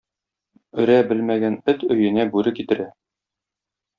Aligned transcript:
Өрә 0.83 0.95
белмәгән 1.11 1.59
эт 1.75 1.85
өенә 1.97 2.27
бүре 2.33 2.53
китерә. 2.61 2.91